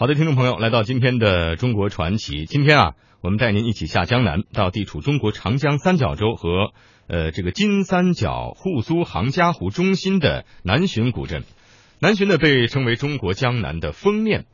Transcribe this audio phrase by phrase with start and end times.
[0.00, 2.46] 好的，听众朋友，来到今天的中国传奇。
[2.46, 6.72] 今天啊，我们带您一起下江南，到地处中国长江三角洲和
[7.06, 11.44] 呃这个金三角沪苏杭嘉湖中心的南浔古镇。
[12.00, 14.46] 南浔呢被称为中国江南的封面。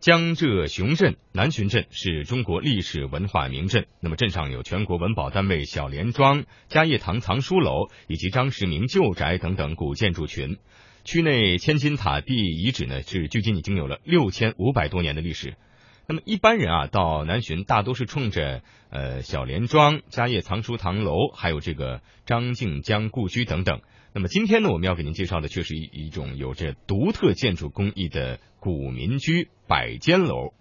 [0.00, 3.88] 江浙雄镇南浔镇是中国历史文化名镇。
[4.00, 10.56] 那么镇上有全国文保单位小莲庄、嘉业堂藏书楼以及张时明旧宅等等古建筑群。
[11.10, 15.56] 区内千金塔地遗址呢，是距今已经有了六千五百多年的历史。
[16.06, 23.80] 那么一般人啊，到南浔大多是冲着呃小莲庄、家业藏书堂楼，还有这个张静江故居等等。
[24.12, 30.52] 那么今天呢，我们要给您介绍的却是一一种有着独特建筑工艺的古民居百间楼。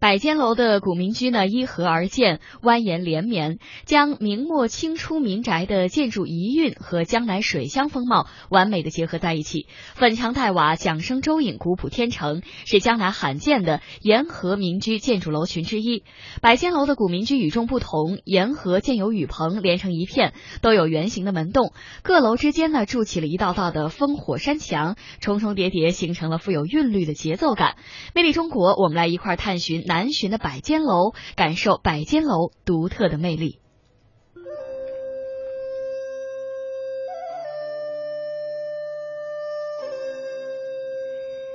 [0.00, 9.66] 百间楼的古民居呢，依河而建，蜿蜒连绵，将明末清初民宅的建筑遗韵和江南水乡风貌完美的结合在一起。
[9.94, 16.02] 粉墙黛瓦，桨声舟影，古朴天成，是江南罕见的沿河民居建筑楼群之一。
[16.40, 20.32] 百间楼的古民居与众不同，沿河建有雨棚连成一片，
[20.62, 27.76] 都有圆形的门洞，各楼之间呢筑起了一道道的烽火山墙，重重叠叠，形成了富有韵律的节奏感。
[28.14, 29.89] 魅力中国，我们来一块探寻。
[29.90, 33.58] 南浔的百间楼，感受百间楼独特的魅力。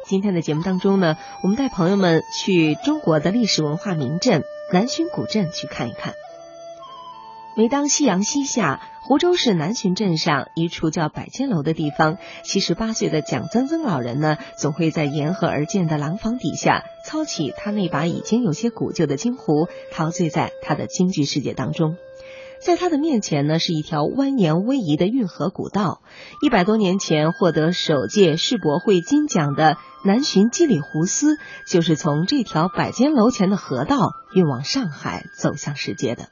[0.05, 6.15] 今天的节目当中呢，我们带朋友们去中国的历史文化名镇南浔古镇去看一看。
[7.57, 21.95] 每当夕阳西下，湖州市南浔镇上一处叫百间楼的地方，七十八岁的蒋曾曾老人呢，总会在沿河而建的廊坊底下，操起他那把已经有些古旧的京胡，陶醉在他的京剧世界当中。
[22.59, 26.01] 在他的面前呢，是一条蜿蜒逶迤的运河古道。
[26.41, 31.37] 一百多年前获得首届世博会金奖的南浔基里湖丝，
[31.71, 36.27] 就是从这条百间楼前的河道运往上海，走向世界的。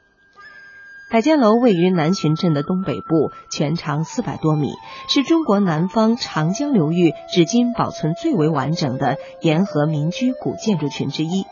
[1.14, 4.74] 百间楼位于南浔镇的东北部，全长四百多米，
[5.08, 11.46] 是中国南方长江流域至今保存最为完整的沿河民居古建筑群之一。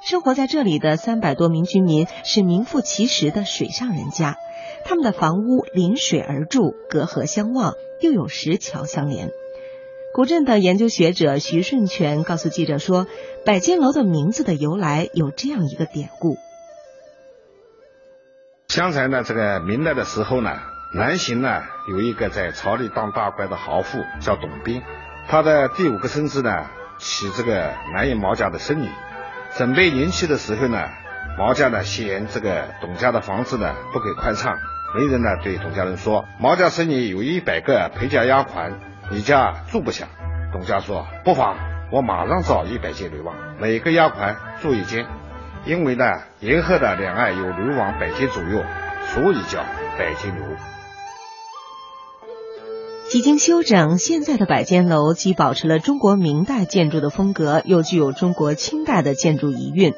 [0.00, 4.36] 生活在这里的三百多名居民是名副其实的水上人家，
[4.84, 9.30] 他们的房屋临水而筑，隔河相望，又有石桥相连。
[10.14, 13.08] 古镇的研究学者徐顺全告诉记者说，
[13.44, 16.36] 百间楼的名字的由来有这样一个典故。
[18.74, 20.58] 相传呢，这个明代的时候呢，
[20.90, 24.82] 南浔呢有一个在朝里当大官的豪富叫董斌，
[25.28, 26.66] 他的第五个孙子呢
[26.98, 28.88] 娶这个南营毛家的孙女，
[29.56, 30.88] 准备迎娶的时候呢，
[31.38, 34.58] 毛家呢嫌这个董家的房子呢不够宽敞，
[34.96, 38.72] 媒人呢对董家人说，毛家孙女有一百个陪嫁丫鬟，
[39.08, 40.08] 你家住不下。
[40.52, 41.56] 董家说不妨，
[41.92, 45.06] 我马上找一百间流亡，每个丫鬟住一间。
[45.66, 46.04] 因为呢，
[46.40, 48.62] 沿河的两岸有流往北京左右，
[49.14, 49.64] 所以叫
[49.98, 50.56] 北京楼。
[53.08, 59.94] 几经修整，现在的百间楼既保持了中国明代建筑的风格，又具有中国清代的建筑遗韵。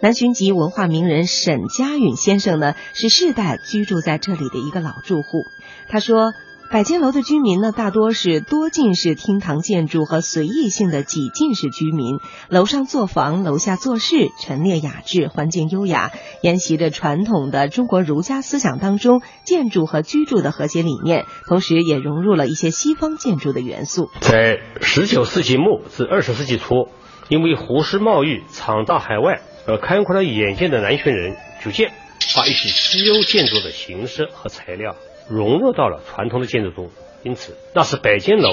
[0.00, 5.44] 南浔籍文化名人沈家允先生呢，是世代居住在这里的一个老住户。
[5.88, 6.32] 他说。
[6.74, 12.18] 百间楼的居民呢，大多是多进式厅堂建筑和随意性的几进式居民。
[12.48, 16.10] 楼上作房，楼下做事，陈列雅致，环境优雅，
[16.42, 24.10] 沿袭着传统的中国儒家思想当中建筑和居住的和谐理念，同时也融入了一些西方建筑的元素。
[24.20, 26.88] 在十九世纪末至二十世纪初，
[27.28, 31.92] 因为湖市贸易闯到海外而开阔了眼界的南浔人，逐渐
[32.34, 34.96] 把一些西欧建筑的形式和材料。
[35.28, 36.90] 融入到了传统的建筑中，
[37.22, 38.50] 因此那是北京楼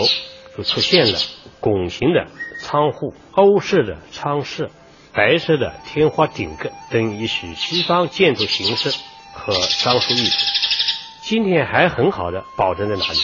[0.57, 1.19] 就出现了
[1.59, 2.27] 拱形的
[2.61, 4.69] 窗户、欧式的窗式、
[5.13, 8.91] 白色的天花顶格等一些西方建筑形式
[9.33, 10.45] 和装饰艺术，
[11.21, 13.19] 今天还很好的保存在哪里。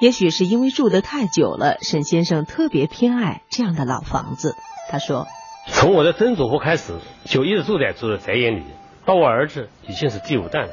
[0.00, 4.54] 也许是因为住得太久了，沈先生特别偏爱这样的老房子。
[4.90, 5.26] 他说
[5.72, 8.64] ：“从我的曾祖父开始，就一直住在这个宅院里，
[9.06, 10.68] 到我儿子已经是第五代了。”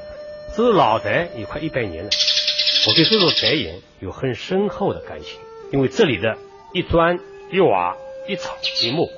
[0.55, 2.11] 这老宅也快一百年了，
[2.87, 5.39] 我对这座宅院有很深厚的感情，
[5.71, 6.37] 因为这里的
[6.73, 7.17] 一砖
[7.51, 7.97] 一瓦
[8.27, 9.09] 一草一木，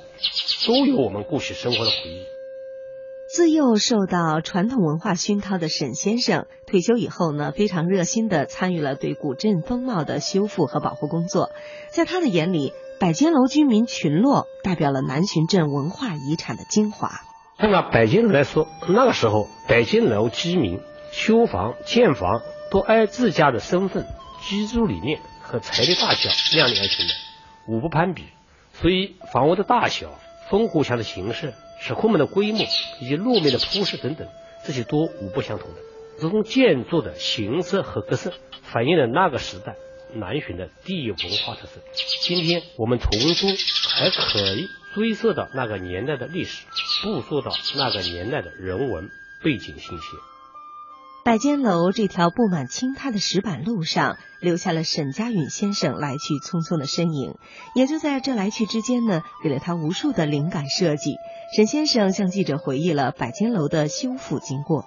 [0.66, 2.24] 都有我们过去生活的回忆。
[3.28, 11.50] 自幼受到传统文化熏陶的沈先生，退休以后呢，非常热心的参与了对古镇风貌的修复和保护工作。
[11.90, 17.10] 在他的眼里，百间楼居民群落代表了南浔镇文化遗产的精华。
[17.58, 20.80] 拿百间楼来说，那个时候百间楼居民。
[21.12, 24.06] 修房建房都按自家的身份、
[24.42, 27.14] 居住理念和财力大小量力而行的，
[27.66, 28.24] 无不攀比。
[28.72, 30.18] 所以房屋的大小
[30.50, 32.66] 烽火墙的形式、石库门的规模
[33.00, 34.28] 以及路面的铺设等等，
[34.64, 35.76] 这些都无不相同的。
[36.20, 38.32] 这种建筑的形式和格式，
[38.62, 39.76] 反映了那个时代
[40.14, 41.80] 南浔的地域文化特色。
[42.22, 43.50] 今天我们从中
[43.94, 46.64] 还可以追溯到那个年代的历史，
[47.02, 49.10] 捕捉到那个年代的人文
[49.42, 50.06] 背景信息。
[51.26, 57.34] 百间楼这条布满青苔的石板路上，留下了沈家允先生来去匆匆的身影。
[57.74, 61.16] 也就在这来去之间呢，给了他无数的灵感设计。
[61.56, 64.86] 沈先生向记者回忆了百间楼的修复经过。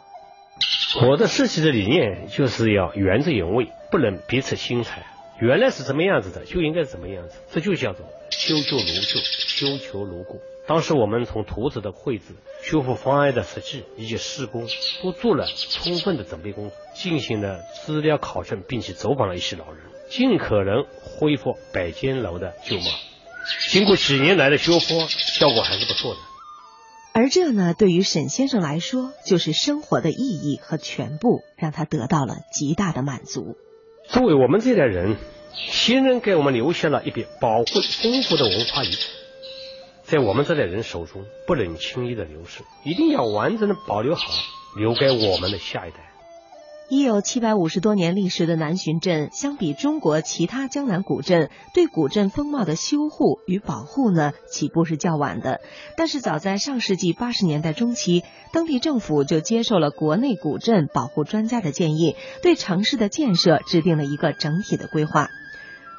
[1.06, 5.06] 我的设计的理念就是要原汁原味，不能别出心裁。
[5.42, 10.40] 原来是什么样子的，就应该是怎么样子，这就叫做修旧如旧，修求如故。
[10.70, 12.26] 当时我们从图纸的绘制、
[12.62, 14.68] 修复方案的设计以及施工，
[15.02, 19.82] 都做了充分的准备工作，进行了资料考证，并且走访了一些老人，
[20.12, 22.86] 尽可能恢复百间楼的旧貌。
[23.72, 26.20] 经过几年来的修复，效果还是不错的。
[27.14, 33.58] 而这呢，对于沈先生来说，就是生活的意义和全部，让他得到了极大的满足。
[34.08, 35.18] 作为我们这代人，
[35.56, 39.19] 先人给我们留下了一笔宝贵丰富的文化遗产。
[40.10, 44.24] 在我们这代人手中不能轻易的流失，一定要完整的保留好，
[44.76, 45.98] 留给我们的下一代。
[46.90, 55.62] 已有七百五十多年历史的南浔镇，相比中国其他江南古镇，对古镇风貌的修护与保护呢，起步是较晚的。
[55.96, 65.28] 但是早在上世纪八十年代中期，当地政府就接受了国内古镇保护专家的建议，对城市的建设制定了一个整体的规划。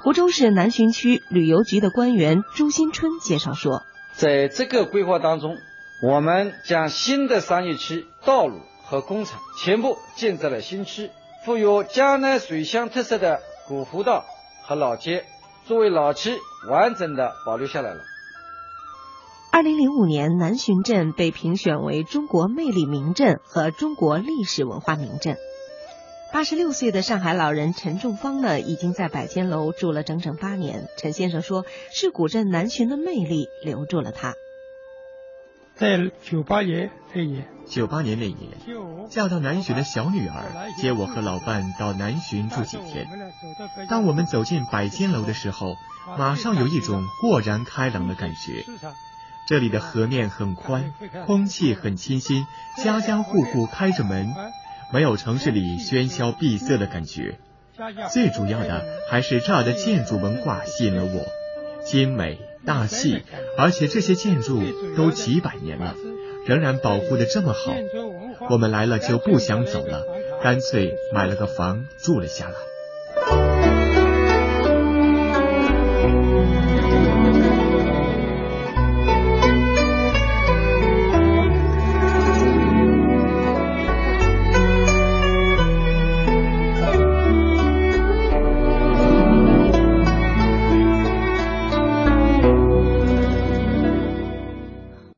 [0.03, 3.85] 湖州市南浔区旅游局的官员朱新春介绍说。
[4.21, 5.57] 在这个规划当中，
[6.03, 11.11] 我们将新的商业区、道路和工厂全部建在了新区，
[11.47, 14.27] 富有江南水乡特色的古湖道
[14.67, 15.25] 和老街
[15.65, 16.37] 作为老区
[16.69, 18.03] 完整的保留下来了。
[19.53, 25.39] 二零零五年，南浔镇被评选为中国魅力名镇和中国历史文化名镇。
[26.33, 30.89] 八十六岁的上海老人陈仲芳呢，已经在百间楼住了整整八年。
[30.97, 34.35] 陈先生说：“是古镇南浔的魅力留住了他。”
[35.75, 38.53] 在九八年那年，九八年那年，
[39.11, 43.09] 嫁到南浔的小女儿接我和老伴到南浔住几天。
[43.89, 45.75] 当我们走进百间楼的时候，
[46.17, 48.65] 马上有一种豁然开朗的感觉。
[49.47, 50.93] 这里的河面很宽，
[51.27, 52.47] 空气很清新，
[52.77, 54.33] 家家户户开着门。
[54.93, 57.39] 没有城市里喧嚣闭塞的感觉，
[58.13, 61.27] 最主要的还是这儿的建筑文化吸引了我，
[61.85, 63.23] 精美大气，
[63.57, 64.63] 而且这些建筑
[64.97, 65.95] 都几百年了，
[66.47, 67.73] 仍然保护的这么好，
[68.51, 70.05] 我们来了就不想走了，
[70.43, 72.55] 干脆买了个房住了下来。